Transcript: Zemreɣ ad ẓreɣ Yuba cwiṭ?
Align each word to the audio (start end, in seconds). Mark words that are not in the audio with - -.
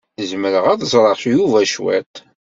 Zemreɣ 0.29 0.65
ad 0.71 0.81
ẓreɣ 0.93 1.19
Yuba 1.33 1.59
cwiṭ? 1.73 2.13